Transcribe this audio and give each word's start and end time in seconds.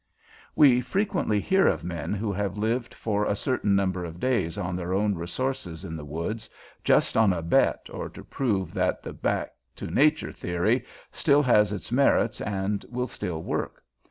We 0.55 0.81
frequently 0.81 1.39
hear 1.39 1.67
of 1.67 1.83
men 1.83 2.11
who 2.11 2.33
have 2.33 2.57
lived 2.57 2.91
for 2.91 3.23
a 3.23 3.35
certain 3.35 3.75
number 3.75 4.03
of 4.03 4.19
days 4.19 4.57
on 4.57 4.75
their 4.75 4.95
own 4.95 5.13
resources 5.13 5.85
in 5.85 5.95
the 5.95 6.03
woods 6.03 6.49
just 6.83 7.15
on 7.15 7.31
a 7.31 7.43
bet 7.43 7.85
or 7.87 8.09
to 8.09 8.23
prove 8.23 8.73
that 8.73 9.03
the 9.03 9.13
"back 9.13 9.53
to 9.75 9.85
nature" 9.85 10.31
theory 10.31 10.85
still 11.11 11.43
has 11.43 11.71
its 11.71 11.91
merits 11.91 12.41
and 12.41 12.83
will 12.89 13.05
still 13.05 13.43
work. 13.43 13.83